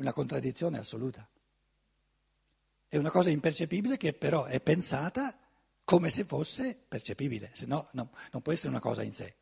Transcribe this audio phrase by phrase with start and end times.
[0.00, 1.28] una contraddizione assoluta.
[2.88, 5.38] È una cosa impercepibile che però è pensata
[5.84, 9.36] come se fosse percepibile, se no, no non può essere una cosa in sé.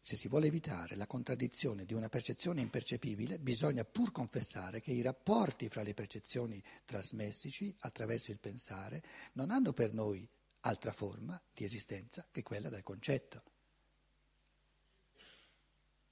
[0.00, 5.02] Se si vuole evitare la contraddizione di una percezione impercepibile, bisogna pur confessare che i
[5.02, 9.02] rapporti fra le percezioni trasmessici attraverso il pensare
[9.32, 10.28] non hanno per noi
[10.60, 13.53] altra forma di esistenza che quella del concetto.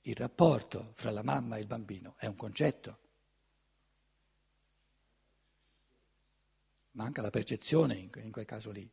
[0.02, 2.98] Il rapporto fra la mamma e il bambino è un concetto.
[6.92, 8.90] Manca la percezione in, quel caso lì.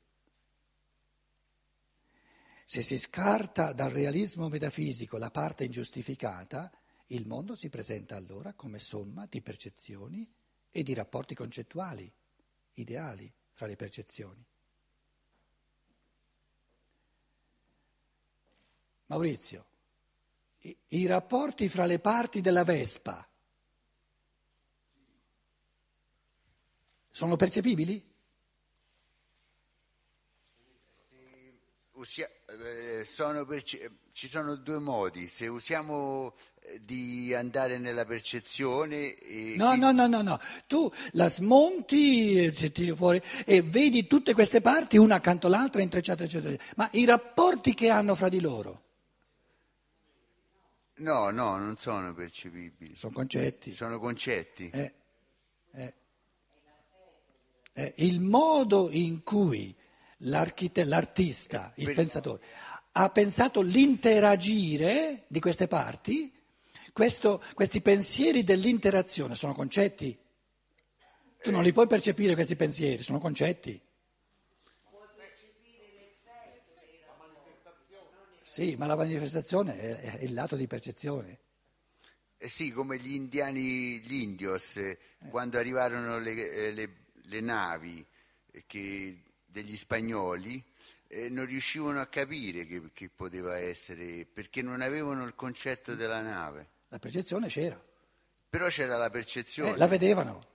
[2.64, 6.72] Se si scarta dal realismo metafisico la parte ingiustificata,
[7.08, 10.32] il mondo si presenta allora come somma di percezioni
[10.70, 12.12] e di rapporti concettuali,
[12.74, 14.46] ideali fra le percezioni.
[19.08, 19.66] Maurizio,
[20.62, 23.26] i, rapporti fra le parti della Vespa
[27.12, 28.08] sono percepibili?
[31.92, 39.16] Usia, eh, sono perce- ci sono due modi, se usiamo eh, di andare nella percezione...
[39.16, 44.62] E no, no, no, no, no, tu la smonti eh, fuori, e vedi tutte queste
[44.62, 48.88] parti una accanto all'altra, intrecciate, eccetera, ma i rapporti che hanno fra di loro...
[51.00, 52.96] No, no, non sono percepibili.
[52.96, 53.72] Sono concetti.
[53.72, 54.70] Sono concetti.
[54.70, 54.94] Eh,
[55.74, 55.94] eh,
[57.74, 59.76] eh, il modo in cui
[60.18, 61.96] l'artista, il per...
[61.96, 62.44] pensatore,
[62.94, 66.34] ha pensato l'interagire di queste parti,
[66.92, 70.18] questo, questi pensieri dell'interazione sono concetti.
[71.42, 73.80] Tu non li puoi percepire questi pensieri, sono concetti.
[78.50, 81.38] Sì, ma la manifestazione è, è il lato di percezione.
[82.36, 84.98] Eh sì, come gli indiani, gli indios, eh,
[85.30, 88.04] quando arrivarono le, eh, le, le navi
[88.50, 90.64] eh, che, degli spagnoli,
[91.06, 96.22] eh, non riuscivano a capire che, che, poteva essere, perché non avevano il concetto della
[96.22, 96.70] nave.
[96.88, 97.80] La percezione c'era.
[98.50, 99.74] Però c'era la percezione.
[99.74, 100.48] Eh, la vedevano.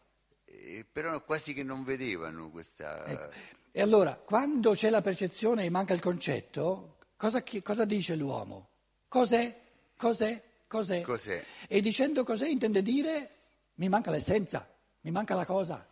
[0.90, 3.06] però quasi che non vedevano questa...
[3.06, 3.62] Ecco.
[3.70, 6.93] E allora, quando c'è la percezione e manca il concetto,
[7.24, 8.68] Cosa, cosa dice l'uomo?
[9.08, 9.58] Cos'è?
[9.96, 10.42] Cos'è?
[10.66, 11.00] Cos'è?
[11.00, 11.42] Cos'è?
[11.66, 13.30] E dicendo cos'è intende dire
[13.76, 14.68] mi manca l'essenza,
[15.00, 15.88] mi manca la cosa.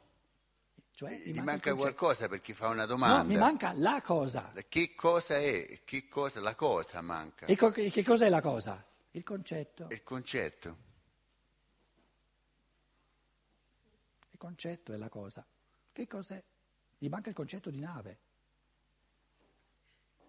[0.90, 3.22] Cioè, mi, manca, manca qualcosa perché fa una domanda.
[3.22, 4.52] No, mi manca la cosa.
[4.68, 5.80] Che cosa è?
[5.84, 6.38] Che cosa?
[6.40, 7.46] La cosa manca.
[7.46, 8.84] E co- che cos'è la cosa?
[9.12, 9.86] Il concetto.
[9.88, 10.76] Il concetto.
[14.32, 15.42] Il concetto è la cosa.
[15.92, 16.42] Che cos'è?
[16.98, 18.18] Gli manca il concetto di nave.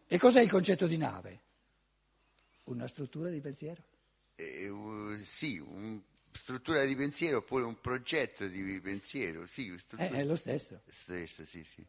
[0.08, 1.42] E cos'è il concetto di nave?
[2.66, 3.84] Una struttura di pensiero?
[4.36, 9.76] Eh, uh, sì, una struttura di pensiero oppure un progetto di pensiero, sì.
[9.96, 10.82] È, è lo stesso.
[10.88, 11.86] Stesso, sì, sì.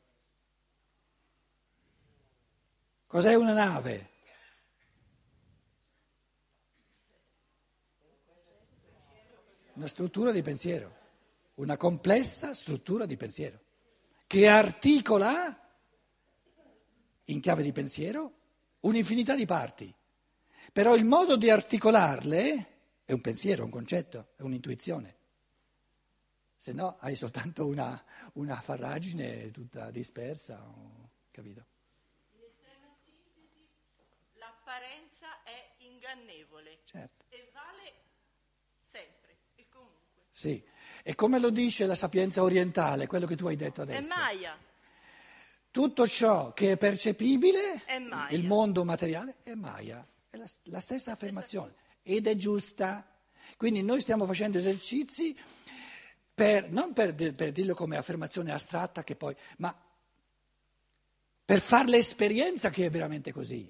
[3.06, 4.10] Cos'è una nave?
[9.74, 10.96] Una struttura di pensiero,
[11.54, 13.60] una complessa struttura di pensiero
[14.26, 15.63] che articola
[17.26, 18.32] in chiave di pensiero
[18.80, 19.92] un'infinità di parti,
[20.72, 22.66] però il modo di articolarle
[23.04, 25.16] è un pensiero, un concetto, è un'intuizione.
[26.56, 28.02] Se no hai soltanto una,
[28.34, 30.62] una farragine tutta dispersa,
[31.30, 31.64] capito?
[32.32, 33.68] In estrema sintesi,
[34.34, 37.24] l'apparenza è ingannevole certo.
[37.28, 37.92] e vale
[38.80, 40.22] sempre e comunque.
[40.30, 40.62] Sì,
[41.02, 44.12] e come lo dice la sapienza orientale, quello che tu hai detto adesso?
[44.12, 44.72] È Maya.
[45.74, 47.98] Tutto ciò che è percepibile, è
[48.30, 51.74] il mondo materiale, è Maya, è la, la stessa affermazione
[52.04, 53.04] ed è giusta.
[53.56, 55.36] Quindi noi stiamo facendo esercizi
[56.32, 59.76] per, non per, per dirlo come affermazione astratta, poi, ma
[61.44, 63.68] per fare l'esperienza che è veramente così.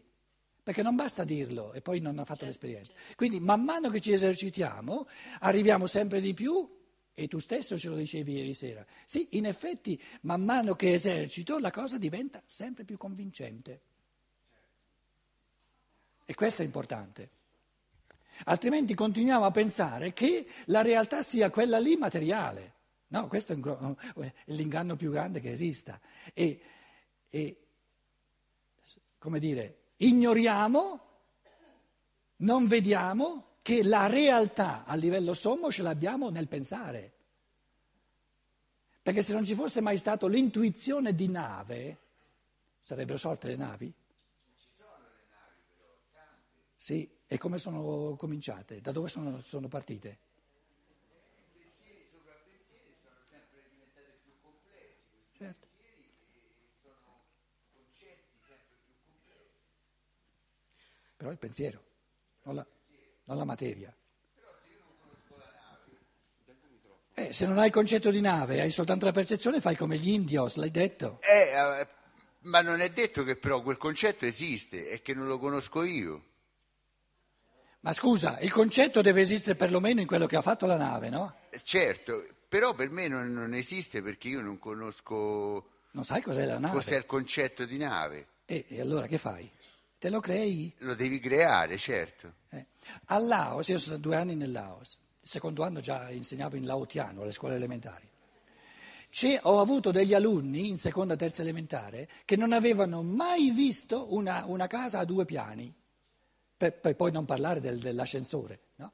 [0.63, 2.93] Perché non basta dirlo e poi non ha fatto certo, l'esperienza.
[2.93, 3.15] Certo.
[3.17, 5.09] Quindi man mano che ci esercitiamo
[5.41, 6.74] arriviamo sempre di più
[7.15, 8.85] e tu stesso ce lo dicevi ieri sera.
[9.05, 13.81] Sì, in effetti, man mano che esercito, la cosa diventa sempre più convincente.
[16.25, 17.31] E questo è importante.
[18.45, 22.73] Altrimenti continuiamo a pensare che la realtà sia quella lì materiale.
[23.09, 23.97] No, questo è, gro-
[24.47, 26.01] l'inganno più grande che esista.
[26.33, 26.61] E,
[27.29, 27.67] e,
[29.19, 31.01] come dire, ignoriamo,
[32.39, 37.13] non vediamo che la realtà a livello sommo ce l'abbiamo nel pensare.
[39.01, 41.99] Perché se non ci fosse mai stato l'intuizione di nave,
[42.79, 43.87] sarebbero sorte le navi?
[43.87, 46.61] Ci sono le navi però, tante.
[46.77, 48.83] Sì, e come sono cominciate?
[48.83, 50.19] Da dove sono, sono partite?
[51.57, 55.25] Pensieri sopra pensieri sono sempre diventati più complessi.
[55.39, 55.67] Certo.
[55.73, 56.13] Pensieri
[56.83, 57.25] sono
[57.73, 59.57] concetti sempre più complessi.
[61.17, 61.83] Però il pensiero,
[62.43, 62.67] non la,
[63.25, 63.95] non la materia.
[67.17, 70.09] Eh, se non hai il concetto di nave, hai soltanto la percezione, fai come gli
[70.09, 71.21] indios, l'hai detto.
[71.23, 71.89] Eh, eh,
[72.41, 76.25] ma non è detto che però quel concetto esiste e che non lo conosco io.
[77.81, 81.37] Ma scusa, il concetto deve esistere perlomeno in quello che ha fatto la nave, no?
[81.51, 86.47] Eh, Certo, però per me non, non esiste perché io non conosco Non sai cos'è
[86.47, 86.75] la nave.
[86.75, 88.27] cos'è il concetto di nave.
[88.47, 89.49] E, e allora che fai?
[90.05, 90.71] Te lo crei?
[90.81, 92.35] Lo devi creare, certo.
[92.51, 92.67] Eh.
[93.07, 96.67] A Laos, io sono stato due anni nel Laos, il secondo anno già insegnavo in
[96.67, 98.07] laotiano alle scuole elementari.
[99.09, 104.13] C'è- ho avuto degli alunni in seconda e terza elementare che non avevano mai visto
[104.15, 105.73] una, una casa a due piani,
[106.55, 108.61] per, per poi non parlare del- dell'ascensore.
[108.77, 108.93] no?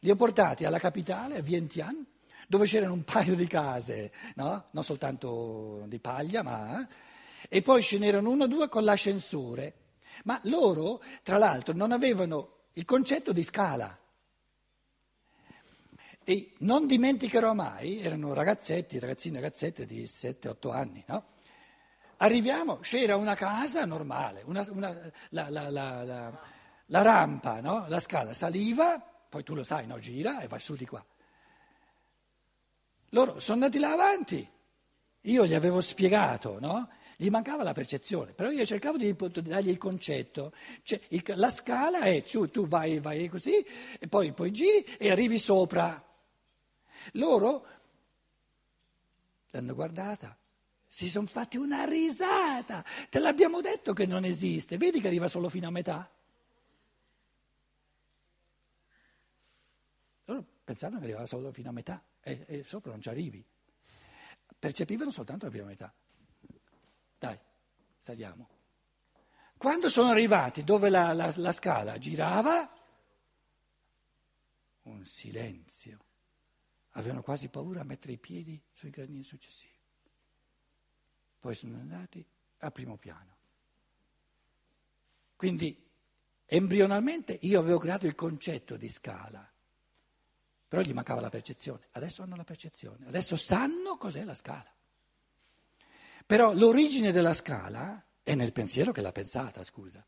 [0.00, 2.04] Li ho portati alla capitale, a Vientiane,
[2.48, 4.66] dove c'erano un paio di case, no?
[4.72, 6.82] non soltanto di paglia, ma...
[6.82, 6.86] eh,
[7.48, 9.74] E poi ce n'erano uno o due con l'ascensore.
[10.24, 13.96] Ma loro, tra l'altro, non avevano il concetto di scala.
[16.22, 21.24] E non dimenticherò mai, erano ragazzetti, ragazzini ragazzette di 7-8 anni, no?
[22.18, 26.04] Arriviamo, c'era una casa normale, una- una- la, la- la-
[26.86, 27.86] la- rampa, no?
[27.88, 29.98] la scala saliva, poi tu lo sai, no?
[29.98, 31.02] gira e vai su di qua.
[33.10, 34.48] Loro sono andati là avanti,
[35.22, 36.88] io gli avevo spiegato, no?
[37.20, 40.54] Gli mancava la percezione, però io cercavo di dargli il concetto.
[40.82, 43.62] Cioè, il- la scala è, tu, tu vai, vai così,
[43.98, 46.02] e poi, poi giri e arrivi sopra.
[47.12, 47.66] Loro
[49.50, 50.34] l'hanno guardata,
[50.86, 52.82] si sono fatti una risata.
[53.10, 56.10] Te l'abbiamo detto che non esiste, vedi che arriva solo fino a metà?
[60.24, 63.44] Loro pensavano che arrivava solo fino a metà e, e sopra non ci arrivi.
[64.58, 65.92] Percepivano soltanto la prima metà.
[67.20, 67.38] Dai,
[67.98, 68.48] saliamo.
[69.58, 72.68] Quando sono arrivati dove la, la- la scala girava,
[74.84, 75.98] un silenzio.
[76.92, 79.76] Avevano quasi paura a mettere i piedi sui gradini successivi.
[81.38, 82.26] Poi sono andati
[82.60, 83.36] al primo piano.
[85.36, 85.88] Quindi
[86.46, 89.46] embrionalmente io avevo creato il concetto di scala,
[90.68, 91.88] però gli mancava la percezione.
[91.92, 94.74] Adesso hanno la percezione, adesso sanno cos'è la scala.
[96.30, 100.06] Però l'origine della scala è nel pensiero che l'ha pensata, scusa.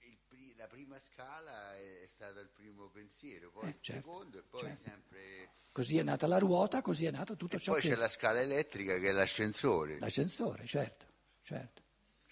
[0.00, 0.18] Il
[0.56, 4.60] la prima scala è, stato il primo pensiero, poi Eh, il certo, secondo e poi
[4.62, 4.82] certo.
[4.82, 5.50] sempre...
[5.70, 7.90] Così è nata la ruota, così è nato tutto E ciò poi che...
[7.90, 10.00] c'è la scala elettrica che è l'ascensore.
[10.00, 11.06] L'ascensore, certo,
[11.42, 11.82] certo,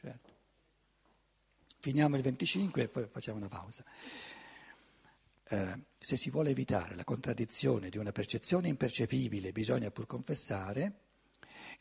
[0.01, 0.31] certo.
[1.79, 3.85] Finiamo il 25 e poi facciamo una pausa.
[5.45, 11.02] Eh, se si vuole evitare la contraddizione di una percezione impercepibile, bisogna pur confessare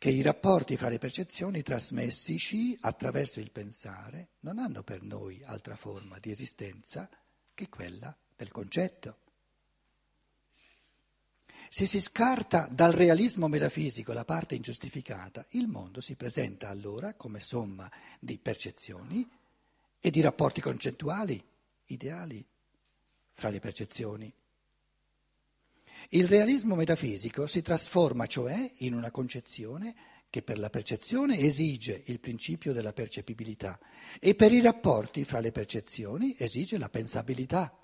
[0.01, 5.75] che i rapporti fra le percezioni trasmessici attraverso il pensare non hanno per noi altra
[5.75, 7.07] forma di esistenza
[7.53, 9.19] che quella del concetto.
[11.69, 17.39] Se si scarta dal realismo metafisico la parte ingiustificata, il mondo si presenta allora come
[17.39, 17.87] somma
[18.19, 19.29] di percezioni
[19.99, 21.39] e di rapporti concettuali,
[21.85, 22.43] ideali,
[23.33, 24.33] fra le percezioni.
[26.09, 29.95] Il realismo metafisico si trasforma cioè in una concezione
[30.29, 33.79] che per la percezione esige il principio della percepibilità
[34.19, 37.77] e per i rapporti fra le percezioni esige la pensabilità.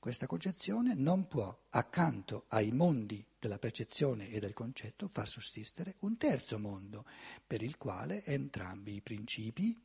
[0.00, 6.16] Questa concezione non può, accanto ai mondi della percezione e del concetto, far sussistere un
[6.16, 7.04] terzo mondo,
[7.46, 9.78] per il quale entrambi i principi,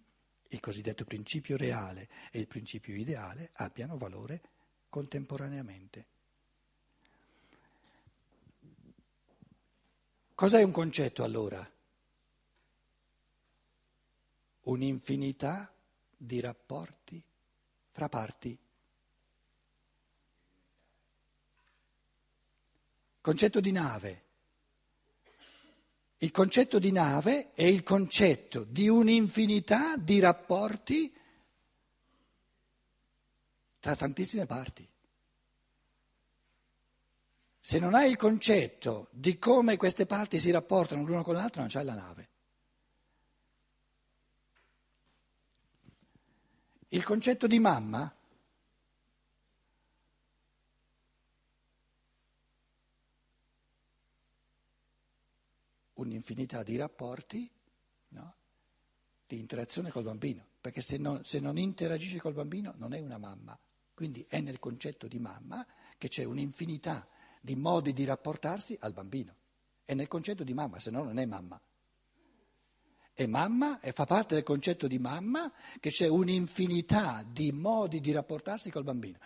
[0.47, 4.41] il cosiddetto principio reale e il principio ideale, abbiano valore
[4.89, 6.07] contemporaneamente.
[10.35, 11.65] Cos'è un concetto allora?
[14.63, 15.73] Un'infinità
[16.17, 17.23] di rapporti
[17.91, 18.57] fra parti.
[23.21, 24.23] Concetto di nave.
[26.17, 31.15] Il concetto di nave è il concetto di un'infinità di rapporti
[33.79, 34.85] tra tantissime parti.
[37.65, 41.71] Se non hai il concetto di come queste parti si rapportano l'una con l'altra, non
[41.71, 42.29] c'hai la nave.
[46.89, 48.15] Il concetto di mamma
[55.93, 57.49] un'infinità di rapporti
[58.09, 58.35] no?
[59.25, 63.17] di interazione col bambino, perché se non, se non interagisce col bambino non è una
[63.17, 63.57] mamma,
[63.95, 65.65] quindi è nel concetto di mamma
[65.97, 67.07] che c'è un'infinità
[67.45, 69.35] di modi di rapportarsi al bambino,
[69.85, 71.61] è nel concetto di mamma, se no non è mamma.
[73.13, 75.49] È mamma e fa parte del concetto di mamma
[75.79, 79.19] che c'è un'infinità di modi di rapportarsi col bambino.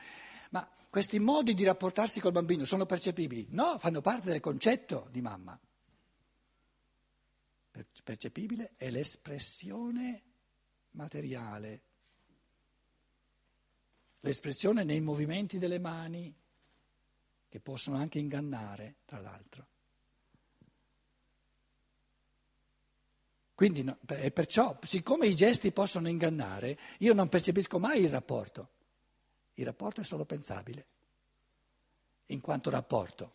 [0.50, 3.48] Ma questi modi di rapportarsi col bambino sono percepibili?
[3.52, 5.58] No, fanno parte del concetto di mamma.
[8.04, 10.24] Percepibile è l'espressione
[10.92, 11.82] materiale,
[14.20, 16.36] l'espressione nei movimenti delle mani,
[17.50, 19.68] che possono anche ingannare, tra l'altro.
[23.56, 28.70] Quindi, no, perciò, siccome i gesti possono ingannare, io non percepisco mai il rapporto.
[29.56, 30.86] Il rapporto è solo pensabile,
[32.27, 33.34] in quanto rapporto.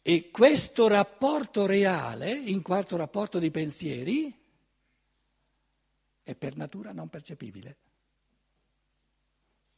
[0.00, 4.34] E questo rapporto reale, in quanto rapporto di pensieri,
[6.22, 7.76] è per natura non percepibile.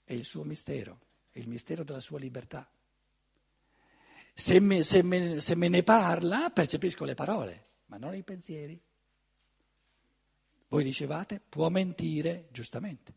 [0.05, 0.99] È il suo mistero,
[1.41, 2.71] il mistero della sua libertà.
[4.33, 8.81] Se me, se me, se me ne parla, percepisco le parole ma non i pensieri.
[10.69, 13.15] Voi dicevate, può mentire, giustamente,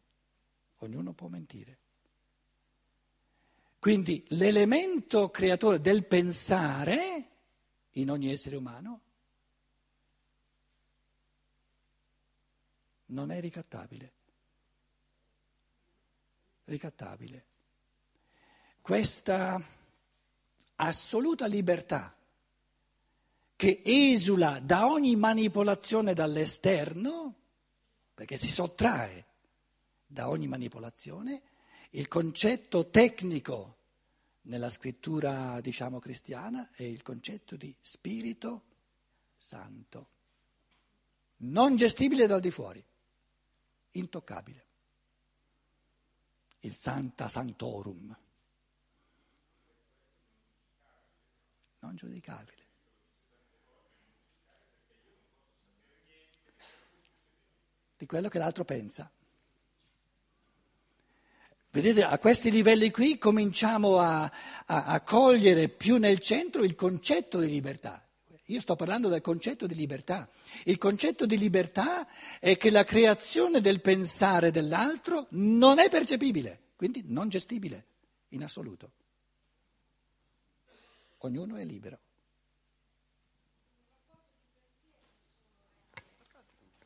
[0.77, 1.77] ognuno può mentire.
[3.77, 7.29] Quindi l'elemento creatore del pensare
[7.91, 9.01] in ogni essere umano
[13.07, 14.11] non è ricattabile.
[16.65, 17.45] Ricattabile.
[18.83, 19.63] Questa
[20.75, 22.13] assoluta libertà
[23.55, 27.33] che esula da ogni manipolazione dall'esterno,
[28.13, 29.25] perché si sottrae
[30.05, 31.43] da ogni manipolazione,
[31.91, 33.77] il concetto tecnico
[34.41, 38.63] nella scrittura, diciamo, cristiana è il concetto di Spirito
[39.37, 40.07] Santo,
[41.37, 42.83] non gestibile dal di fuori,
[43.91, 44.65] intoccabile.
[46.59, 48.17] Il Santa Santorum,
[51.83, 52.61] non giudicabile.
[58.03, 59.09] di quello che l'altro pensa.
[61.71, 64.23] Vedete, a questi livelli qui cominciamo a,
[64.65, 68.05] a, a, cogliere più nel centro il concetto di libertà.
[68.47, 70.29] Io sto parlando del concetto di libertà.
[70.65, 72.05] Il concetto di libertà
[72.39, 77.85] è che la creazione del pensare dell'altro non è percepibile, quindi non gestibile
[78.29, 78.91] in assoluto.
[81.25, 81.99] Ognuno è libero.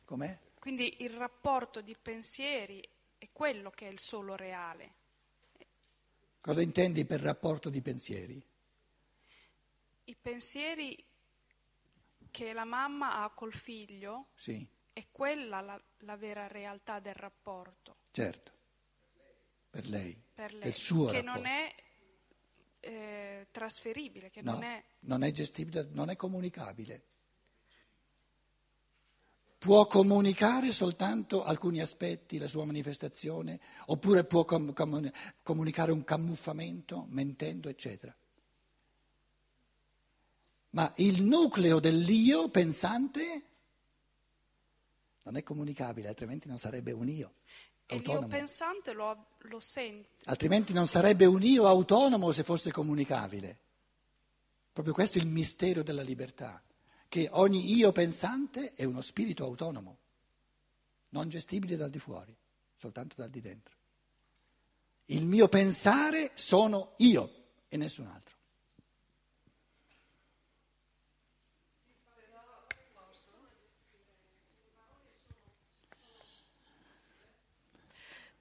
[0.04, 0.38] Com'è?
[0.60, 2.86] Quindi il rapporto di pensieri
[3.18, 4.94] è quello che è il solo reale.
[6.40, 8.40] Cosa intendi per rapporto di pensieri?
[10.04, 11.04] I pensieri
[12.30, 14.64] che la mamma ha col figlio sì.
[14.92, 17.96] è quella la, la, vera realtà del rapporto.
[18.12, 18.52] Certo,
[19.68, 21.38] per lei, per lei del suo che rapporto.
[21.40, 21.74] non è
[22.80, 24.84] eh, trasferibile, che no, non è...
[25.00, 27.02] non è gestibile, non è comunicabile
[29.58, 35.10] può comunicare soltanto alcuni aspetti, la sua manifestazione, oppure può com- com-
[35.42, 38.16] comunicare un camuffamento, mentendo, eccetera.
[40.70, 43.42] Ma il nucleo dell'io pensante
[45.24, 47.34] non è comunicabile, altrimenti non sarebbe un io.
[47.88, 48.26] Autonomo.
[48.26, 50.08] E l'io pensante lo, lo sente.
[50.24, 53.58] Altrimenti non sarebbe un io autonomo se fosse comunicabile.
[54.72, 56.62] Proprio questo è il mistero della libertà
[57.08, 59.96] che ogni io pensante è uno spirito autonomo,
[61.10, 62.36] non gestibile dal di fuori,
[62.74, 63.74] soltanto dal di dentro.
[65.06, 67.32] Il mio pensare sono io
[67.68, 68.37] e nessun altro.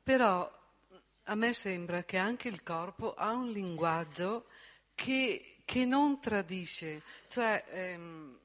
[0.07, 0.49] Però
[1.23, 4.45] a me sembra che anche il corpo ha un linguaggio
[4.95, 8.39] che, che non tradisce, cioè ehm,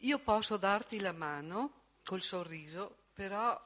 [0.00, 3.56] io posso darti la mano col sorriso, però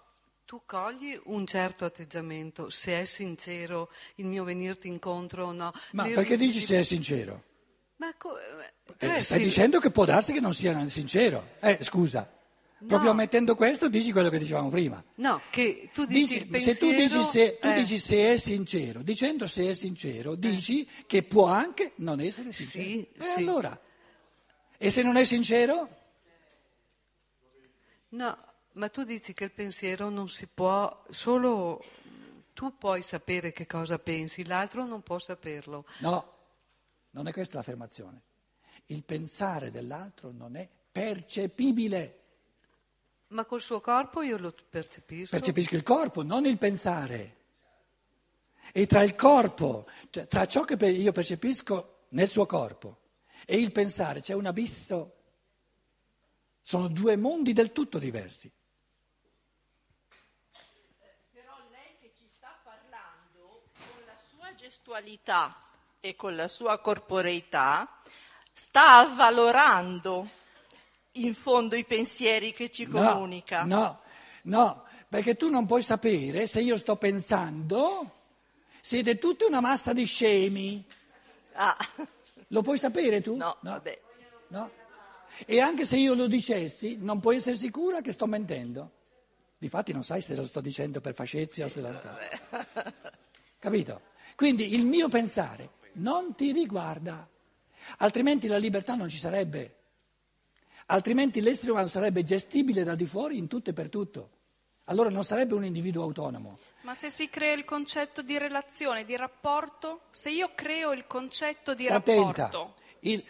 [0.45, 5.73] tu cogli un certo atteggiamento, se è sincero il mio venirti incontro o no.
[5.93, 7.45] Ma Le perché dici se è sincero?
[7.97, 9.45] Ma co- eh, cioè, eh, stai si...
[9.45, 11.55] dicendo che può darsi che non sia sincero.
[11.61, 12.31] Eh, scusa.
[12.83, 12.89] No.
[12.89, 15.03] Proprio ammettendo questo dici quello che dicevamo prima.
[15.17, 17.75] No, che tu dici, dici pensiero, Se tu, dici se, tu eh.
[17.75, 21.07] dici se, è sincero, dicendo se è sincero, dici eh.
[21.07, 22.85] che può anche non essere sincero.
[22.85, 23.39] Sì, e sì.
[23.39, 23.81] allora?
[24.77, 25.97] E se non è sincero?
[28.09, 28.39] No,
[28.73, 31.85] ma tu dici che il pensiero non si può, solo
[32.53, 35.85] tu puoi sapere che cosa pensi, l'altro non può saperlo.
[36.01, 36.33] No,
[37.11, 38.23] non è questa l'affermazione.
[38.87, 42.22] Il pensare dell'altro non è percepibile.
[43.33, 45.37] Ma col suo corpo io lo percepisco.
[45.37, 47.37] Percepisco il corpo, non il pensare.
[48.73, 52.99] E tra il corpo, cioè tra ciò che io percepisco nel suo corpo
[53.47, 55.17] e il pensare c'è un abisso.
[56.61, 58.51] Sono due mondi del tutto diversi.
[61.33, 65.57] Però lei che ci sta parlando, con la sua gestualità
[66.01, 67.99] e con la sua corporeità,
[68.53, 70.41] sta avvalorando
[71.13, 73.65] in fondo i pensieri che ci comunica.
[73.65, 74.01] No,
[74.43, 78.11] no, perché tu non puoi sapere se io sto pensando,
[78.81, 80.85] siete tutti una massa di scemi.
[81.55, 81.77] Ah.
[82.49, 83.37] Lo puoi sapere tu?
[83.37, 83.71] No, no.
[83.71, 84.01] vabbè.
[84.49, 84.71] No?
[85.47, 88.91] E anche se io lo dicessi, non puoi essere sicura che sto mentendo.
[89.59, 92.11] Difatti non sai se lo sto dicendo per facezia o se lo sto...
[93.59, 94.01] Capito?
[94.35, 97.29] Quindi il mio pensare non ti riguarda,
[97.99, 99.77] altrimenti la libertà non ci sarebbe.
[100.87, 104.31] Altrimenti l'essere umano sarebbe gestibile da di fuori in tutto e per tutto.
[104.87, 106.59] Allora non sarebbe un individuo autonomo.
[106.83, 111.75] Ma se si crea il concetto di relazione, di rapporto, se io creo il concetto
[111.75, 112.43] di Sta rapporto.
[112.43, 112.75] Attenta.
[113.01, 113.25] Il,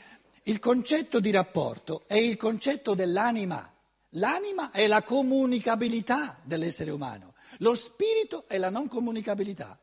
[0.44, 3.70] il concetto di rapporto è il concetto dell'anima.
[4.16, 9.78] L'anima è la comunicabilità dell'essere umano, lo spirito è la non comunicabilità.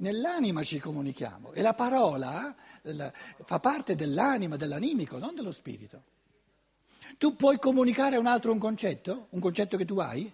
[0.00, 3.12] Nell'anima ci comunichiamo e la parola la,
[3.44, 6.04] fa parte dell'anima, dell'animico, non dello spirito.
[7.18, 9.26] Tu puoi comunicare a un altro un concetto?
[9.30, 10.32] Un concetto che tu hai?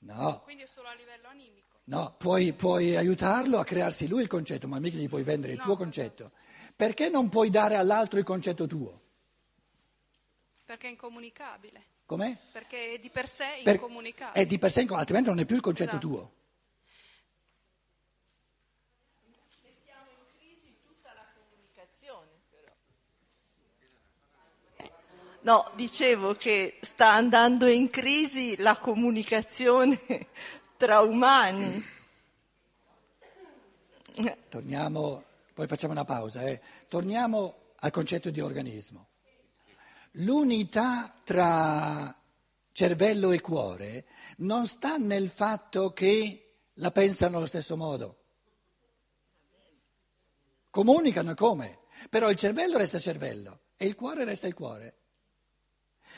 [0.00, 0.40] No.
[0.44, 1.80] Quindi è solo a livello animico.
[1.84, 5.58] No, puoi, puoi, aiutarlo a crearsi lui il concetto, ma mica gli puoi vendere il
[5.58, 5.64] no.
[5.64, 6.30] tuo concetto.
[6.76, 9.00] Perché non puoi dare all'altro il concetto tuo?
[10.66, 11.89] Perché è incomunicabile.
[12.10, 12.36] Com'è?
[12.50, 14.42] Perché è di per sé Per- incomunicabile.
[14.42, 16.08] è di per sé, inco- altrimenti non è più il concetto Esatto.
[16.08, 16.32] tuo.
[19.62, 22.72] Mettiamo in crisi tutta la comunicazione, però.
[25.42, 30.00] No, dicevo che sta andando in crisi la comunicazione
[30.76, 31.84] tra umani.
[34.48, 35.22] Torniamo,
[35.54, 36.42] poi facciamo una pausa.
[36.42, 36.60] eh.
[36.88, 39.09] Torniamo al concetto di organismo.
[40.14, 42.14] L'unità tra
[42.72, 44.06] cervello e cuore
[44.38, 48.16] non sta nel fatto che la pensano allo stesso modo.
[50.70, 51.80] Comunicano come?
[52.08, 54.94] Però il cervello resta cervello e il cuore resta il cuore.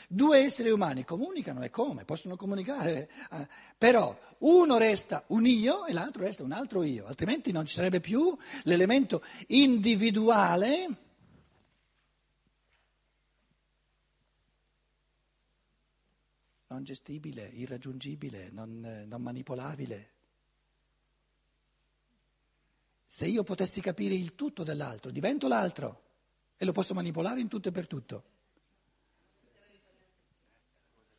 [0.07, 2.03] Due esseri umani comunicano e come?
[2.03, 7.51] Possono comunicare, eh, però uno resta un io e l'altro resta un altro io, altrimenti
[7.51, 11.02] non ci sarebbe più l'elemento individuale
[16.73, 20.11] non gestibile, irraggiungibile, non, non manipolabile.
[23.05, 26.01] Se io potessi capire il tutto dell'altro, divento l'altro
[26.57, 28.23] e lo posso manipolare in tutto e per tutto.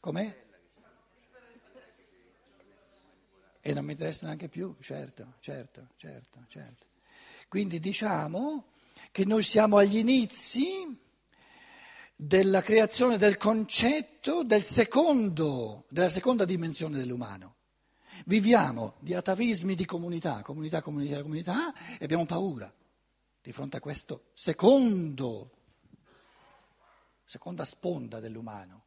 [0.00, 0.42] Com'è?
[3.60, 6.86] E non mi interessa neanche più, certo, certo, certo, certo.
[7.48, 8.72] Quindi diciamo
[9.12, 11.02] che noi siamo agli inizi
[12.16, 17.56] della creazione del concetto del secondo, della seconda dimensione dell'umano.
[18.26, 22.72] Viviamo di atavismi di comunità, comunità, comunità, comunità e abbiamo paura
[23.42, 25.50] di fronte a questo secondo,
[27.24, 28.84] seconda sponda dell'umano,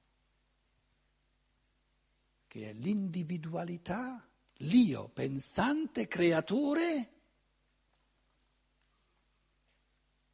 [2.47, 4.25] che è l'individualità,
[4.61, 7.11] l'io pensante, creatore,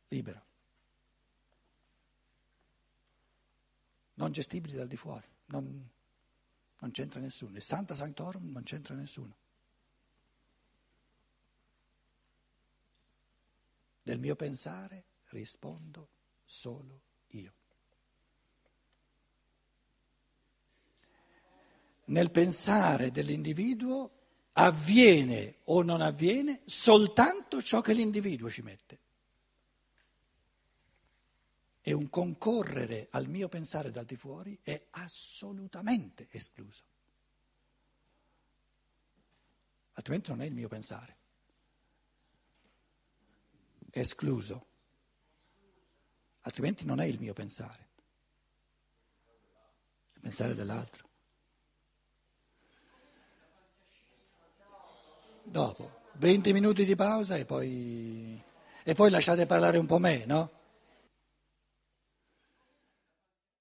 [0.07, 0.45] libero.
[4.15, 5.89] Non gestibili dal di fuori, non,
[6.79, 7.55] non c'entra nessuno.
[7.57, 9.35] Il Santa Sanctorum non c'entra nessuno.
[14.01, 16.09] Del mio pensare rispondo
[16.43, 17.53] solo io.
[22.05, 24.11] Nel pensare dell'individuo
[24.53, 29.02] avviene o non avviene soltanto ciò che l'individuo ci mette
[31.85, 36.83] e un concorrere al mio pensare dal di fuori è assolutamente escluso.
[39.91, 41.17] Altrimenti non è il mio pensare.
[43.91, 44.65] Escluso.
[46.43, 47.89] Altrimenti non è il mio pensare.
[50.13, 51.09] Il pensare dell'altro.
[55.43, 58.41] Dopo, 20 minuti di pausa e poi,
[58.83, 60.61] e poi lasciate parlare un po' me, no?